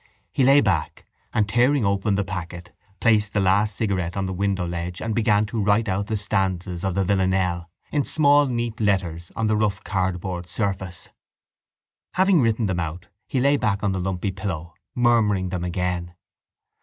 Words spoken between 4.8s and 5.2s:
and